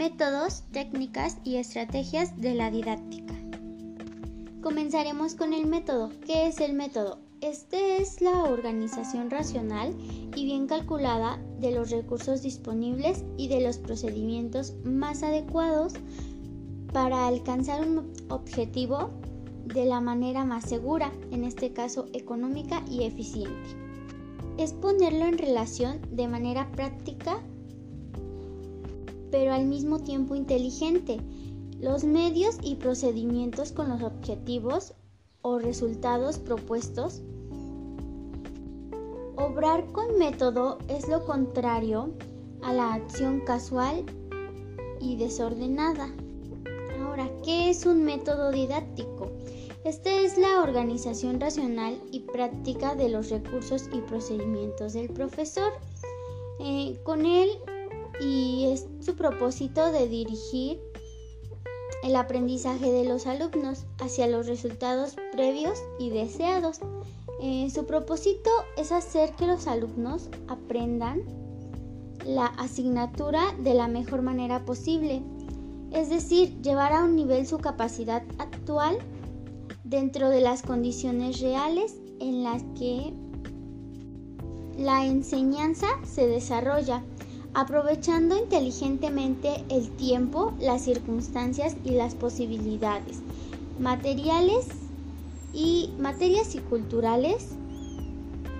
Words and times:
métodos, 0.00 0.62
técnicas 0.72 1.36
y 1.44 1.56
estrategias 1.56 2.40
de 2.40 2.54
la 2.54 2.70
didáctica. 2.70 3.34
Comenzaremos 4.62 5.34
con 5.34 5.52
el 5.52 5.66
método. 5.66 6.10
¿Qué 6.24 6.46
es 6.46 6.58
el 6.60 6.72
método? 6.72 7.18
Este 7.42 8.00
es 8.00 8.22
la 8.22 8.44
organización 8.44 9.28
racional 9.28 9.94
y 10.34 10.46
bien 10.46 10.66
calculada 10.68 11.38
de 11.60 11.72
los 11.72 11.90
recursos 11.90 12.40
disponibles 12.40 13.26
y 13.36 13.48
de 13.48 13.60
los 13.60 13.76
procedimientos 13.76 14.72
más 14.84 15.22
adecuados 15.22 15.92
para 16.94 17.26
alcanzar 17.26 17.86
un 17.86 18.10
objetivo 18.30 19.10
de 19.66 19.84
la 19.84 20.00
manera 20.00 20.46
más 20.46 20.64
segura, 20.64 21.12
en 21.30 21.44
este 21.44 21.74
caso 21.74 22.06
económica 22.14 22.82
y 22.88 23.02
eficiente. 23.02 23.76
Es 24.56 24.72
ponerlo 24.72 25.26
en 25.26 25.36
relación 25.36 26.00
de 26.10 26.26
manera 26.26 26.72
práctica, 26.72 27.42
pero 29.30 29.52
al 29.52 29.66
mismo 29.66 30.00
tiempo 30.00 30.34
inteligente, 30.34 31.20
los 31.80 32.04
medios 32.04 32.58
y 32.62 32.74
procedimientos 32.76 33.72
con 33.72 33.88
los 33.88 34.02
objetivos 34.02 34.94
o 35.42 35.58
resultados 35.58 36.38
propuestos. 36.38 37.22
Obrar 39.36 39.86
con 39.92 40.18
método 40.18 40.78
es 40.88 41.08
lo 41.08 41.24
contrario 41.24 42.10
a 42.62 42.74
la 42.74 42.94
acción 42.94 43.40
casual 43.40 44.04
y 45.00 45.16
desordenada. 45.16 46.12
Ahora, 47.00 47.30
¿qué 47.42 47.70
es 47.70 47.86
un 47.86 48.04
método 48.04 48.50
didáctico? 48.50 49.30
Este 49.84 50.26
es 50.26 50.36
la 50.36 50.62
organización 50.62 51.40
racional 51.40 51.98
y 52.12 52.20
práctica 52.20 52.94
de 52.94 53.08
los 53.08 53.30
recursos 53.30 53.88
y 53.92 54.02
procedimientos 54.02 54.92
del 54.92 55.08
profesor. 55.08 55.72
Eh, 56.60 57.00
con 57.02 57.24
él 57.24 57.48
y 58.20 58.66
es 58.66 58.86
su 59.00 59.16
propósito 59.16 59.90
de 59.92 60.08
dirigir 60.08 60.80
el 62.02 62.16
aprendizaje 62.16 62.92
de 62.92 63.04
los 63.04 63.26
alumnos 63.26 63.86
hacia 63.98 64.26
los 64.26 64.46
resultados 64.46 65.16
previos 65.32 65.78
y 65.98 66.10
deseados. 66.10 66.80
Eh, 67.42 67.70
su 67.70 67.86
propósito 67.86 68.50
es 68.76 68.92
hacer 68.92 69.32
que 69.32 69.46
los 69.46 69.66
alumnos 69.66 70.28
aprendan 70.48 71.22
la 72.26 72.46
asignatura 72.46 73.40
de 73.58 73.74
la 73.74 73.88
mejor 73.88 74.22
manera 74.22 74.64
posible, 74.64 75.22
es 75.90 76.10
decir, 76.10 76.60
llevar 76.60 76.92
a 76.92 77.04
un 77.04 77.16
nivel 77.16 77.46
su 77.46 77.58
capacidad 77.58 78.22
actual 78.38 78.98
dentro 79.84 80.28
de 80.28 80.40
las 80.40 80.62
condiciones 80.62 81.40
reales 81.40 81.96
en 82.20 82.44
las 82.44 82.62
que 82.78 83.12
la 84.76 85.06
enseñanza 85.06 85.86
se 86.04 86.26
desarrolla 86.26 87.02
aprovechando 87.54 88.36
inteligentemente 88.36 89.64
el 89.68 89.90
tiempo, 89.90 90.52
las 90.60 90.82
circunstancias 90.82 91.76
y 91.84 91.90
las 91.90 92.14
posibilidades 92.14 93.18
materiales 93.78 94.68
y 95.52 95.90
materias 95.98 96.54
y 96.54 96.58
culturales 96.58 97.48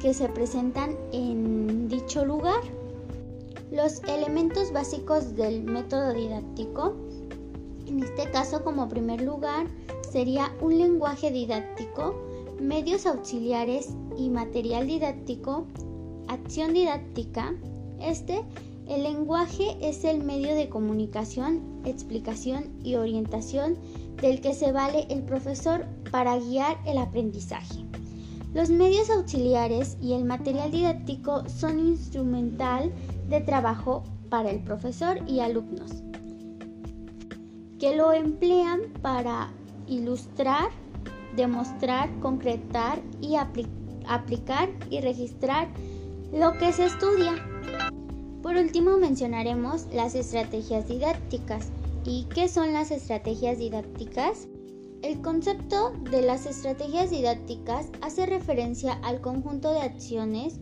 que 0.00 0.14
se 0.14 0.28
presentan 0.28 0.96
en 1.12 1.88
dicho 1.88 2.24
lugar. 2.24 2.60
Los 3.72 4.02
elementos 4.04 4.72
básicos 4.72 5.34
del 5.34 5.64
método 5.64 6.12
didáctico, 6.12 6.94
en 7.86 8.02
este 8.02 8.30
caso 8.30 8.62
como 8.62 8.88
primer 8.88 9.22
lugar, 9.22 9.66
sería 10.12 10.54
un 10.60 10.78
lenguaje 10.78 11.30
didáctico, 11.30 12.14
medios 12.60 13.06
auxiliares 13.06 13.88
y 14.16 14.30
material 14.30 14.86
didáctico, 14.86 15.66
acción 16.28 16.74
didáctica. 16.74 17.54
Este 18.00 18.44
el 18.88 19.02
lenguaje 19.02 19.76
es 19.80 20.04
el 20.04 20.22
medio 20.22 20.54
de 20.54 20.68
comunicación, 20.68 21.80
explicación 21.84 22.70
y 22.84 22.94
orientación 22.94 23.76
del 24.20 24.40
que 24.40 24.54
se 24.54 24.72
vale 24.72 25.06
el 25.10 25.22
profesor 25.22 25.86
para 26.10 26.38
guiar 26.38 26.78
el 26.86 26.98
aprendizaje. 26.98 27.84
Los 28.54 28.70
medios 28.70 29.10
auxiliares 29.10 29.98
y 30.00 30.14
el 30.14 30.24
material 30.24 30.70
didáctico 30.70 31.48
son 31.48 31.80
instrumental 31.80 32.92
de 33.28 33.40
trabajo 33.40 34.04
para 34.30 34.50
el 34.50 34.62
profesor 34.62 35.18
y 35.26 35.40
alumnos, 35.40 35.90
que 37.78 37.96
lo 37.96 38.12
emplean 38.12 38.80
para 39.02 39.52
ilustrar, 39.86 40.70
demostrar, 41.34 42.08
concretar 42.20 43.02
y 43.20 43.34
aplicar 43.36 44.70
y 44.90 45.00
registrar 45.00 45.68
lo 46.32 46.52
que 46.54 46.72
se 46.72 46.86
estudia. 46.86 47.34
Por 48.46 48.56
último 48.56 48.96
mencionaremos 48.96 49.88
las 49.92 50.14
estrategias 50.14 50.86
didácticas. 50.86 51.66
¿Y 52.04 52.28
qué 52.32 52.46
son 52.46 52.72
las 52.72 52.92
estrategias 52.92 53.58
didácticas? 53.58 54.46
El 55.02 55.20
concepto 55.20 55.90
de 56.12 56.22
las 56.22 56.46
estrategias 56.46 57.10
didácticas 57.10 57.88
hace 58.02 58.24
referencia 58.24 59.00
al 59.02 59.20
conjunto 59.20 59.72
de 59.72 59.80
acciones 59.80 60.60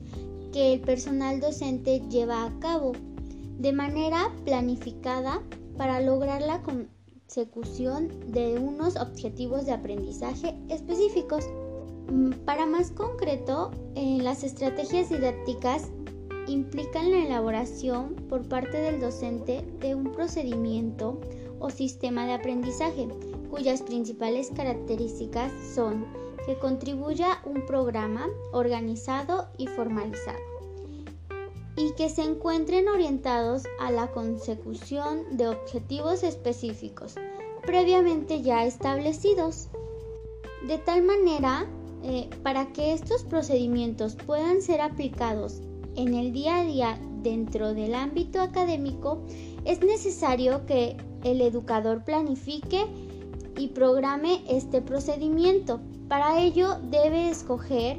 que 0.50 0.72
el 0.72 0.80
personal 0.80 1.40
docente 1.40 2.00
lleva 2.08 2.46
a 2.46 2.58
cabo 2.58 2.92
de 3.58 3.72
manera 3.74 4.32
planificada 4.46 5.42
para 5.76 6.00
lograr 6.00 6.40
la 6.40 6.62
consecución 6.62 8.08
de 8.32 8.58
unos 8.58 8.96
objetivos 8.96 9.66
de 9.66 9.72
aprendizaje 9.72 10.54
específicos. 10.70 11.44
Mm, 12.10 12.30
para 12.46 12.64
más 12.64 12.92
concreto, 12.92 13.72
en 13.94 14.24
las 14.24 14.42
estrategias 14.42 15.10
didácticas 15.10 15.90
implican 16.46 17.10
la 17.10 17.24
elaboración 17.24 18.14
por 18.28 18.48
parte 18.48 18.78
del 18.78 19.00
docente 19.00 19.64
de 19.80 19.94
un 19.94 20.12
procedimiento 20.12 21.20
o 21.58 21.70
sistema 21.70 22.26
de 22.26 22.34
aprendizaje 22.34 23.08
cuyas 23.50 23.82
principales 23.82 24.50
características 24.54 25.52
son 25.74 26.06
que 26.46 26.58
contribuya 26.58 27.40
un 27.44 27.64
programa 27.66 28.28
organizado 28.52 29.48
y 29.56 29.66
formalizado 29.68 30.38
y 31.76 31.92
que 31.92 32.08
se 32.08 32.22
encuentren 32.22 32.88
orientados 32.88 33.64
a 33.80 33.90
la 33.90 34.08
consecución 34.08 35.36
de 35.36 35.48
objetivos 35.48 36.22
específicos 36.22 37.16
previamente 37.64 38.42
ya 38.42 38.64
establecidos. 38.64 39.68
De 40.66 40.78
tal 40.78 41.02
manera, 41.02 41.66
eh, 42.02 42.28
para 42.42 42.72
que 42.72 42.92
estos 42.92 43.22
procedimientos 43.24 44.14
puedan 44.14 44.62
ser 44.62 44.80
aplicados 44.80 45.60
en 45.96 46.14
el 46.14 46.32
día 46.32 46.60
a 46.60 46.64
día 46.64 46.98
dentro 47.22 47.74
del 47.74 47.94
ámbito 47.94 48.40
académico, 48.40 49.22
es 49.64 49.80
necesario 49.80 50.66
que 50.66 50.96
el 51.24 51.40
educador 51.40 52.04
planifique 52.04 52.86
y 53.56 53.68
programe 53.68 54.42
este 54.48 54.82
procedimiento. 54.82 55.80
Para 56.08 56.40
ello 56.40 56.78
debe 56.90 57.30
escoger 57.30 57.98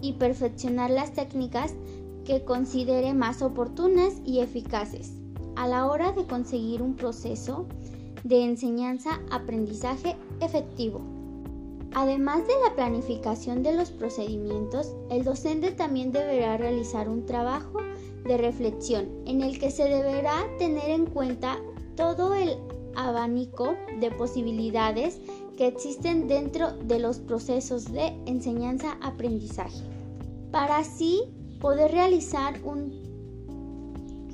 y 0.00 0.14
perfeccionar 0.14 0.90
las 0.90 1.12
técnicas 1.12 1.74
que 2.24 2.44
considere 2.44 3.14
más 3.14 3.42
oportunas 3.42 4.14
y 4.24 4.40
eficaces 4.40 5.12
a 5.56 5.66
la 5.68 5.86
hora 5.86 6.12
de 6.12 6.24
conseguir 6.24 6.82
un 6.82 6.94
proceso 6.94 7.66
de 8.24 8.44
enseñanza-aprendizaje 8.44 10.16
efectivo. 10.40 11.21
Además 11.94 12.46
de 12.46 12.54
la 12.64 12.74
planificación 12.74 13.62
de 13.62 13.76
los 13.76 13.90
procedimientos, 13.90 14.94
el 15.10 15.24
docente 15.24 15.72
también 15.72 16.10
deberá 16.10 16.56
realizar 16.56 17.08
un 17.08 17.26
trabajo 17.26 17.80
de 18.24 18.38
reflexión 18.38 19.08
en 19.26 19.42
el 19.42 19.58
que 19.58 19.70
se 19.70 19.84
deberá 19.84 20.46
tener 20.58 20.90
en 20.90 21.06
cuenta 21.06 21.58
todo 21.96 22.34
el 22.34 22.56
abanico 22.94 23.74
de 24.00 24.10
posibilidades 24.10 25.20
que 25.56 25.66
existen 25.66 26.28
dentro 26.28 26.72
de 26.72 26.98
los 26.98 27.18
procesos 27.18 27.92
de 27.92 28.06
enseñanza-aprendizaje, 28.26 29.82
para 30.50 30.78
así 30.78 31.22
poder 31.60 31.92
realizar 31.92 32.58
un 32.64 33.02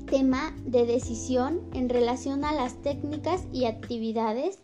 tema 0.09 0.57
de 0.65 0.87
decisión 0.87 1.61
en 1.73 1.89
relación 1.89 2.45
a 2.45 2.53
las 2.53 2.81
técnicas 2.83 3.45
y 3.53 3.65
actividades 3.65 4.61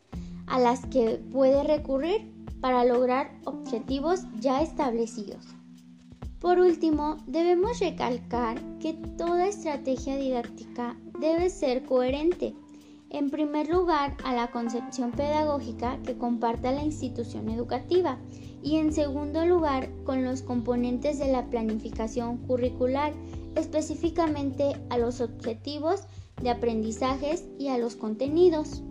a 0.47 0.61
las 0.61 0.87
que 0.87 1.21
puede 1.33 1.63
recurrir 1.65 2.34
para 2.65 2.83
lograr 2.87 3.31
objetivos 3.45 4.23
ya 4.41 4.63
establecidos. 4.63 5.45
Por 6.41 6.59
último, 6.59 7.19
debemos 7.27 7.79
recalcar 7.79 8.59
que 8.79 8.95
toda 9.19 9.49
estrategia 9.49 10.17
didáctica 10.17 10.97
debe 11.21 11.51
ser 11.51 11.85
coherente, 11.85 12.55
en 13.11 13.29
primer 13.29 13.69
lugar, 13.69 14.17
a 14.25 14.35
la 14.35 14.51
concepción 14.51 15.11
pedagógica 15.11 16.01
que 16.05 16.17
comparta 16.17 16.73
la 16.73 16.83
institución 16.83 17.51
educativa 17.51 18.19
y 18.63 18.77
en 18.77 18.95
segundo 18.95 19.45
lugar, 19.45 19.91
con 20.05 20.25
los 20.25 20.41
componentes 20.41 21.19
de 21.19 21.31
la 21.31 21.51
planificación 21.51 22.39
curricular, 22.47 23.13
específicamente 23.57 24.73
a 24.89 24.97
los 24.97 25.21
objetivos 25.21 26.05
de 26.43 26.49
aprendizajes 26.49 27.45
y 27.59 27.69
a 27.69 27.77
los 27.77 27.95
contenidos. 27.95 28.83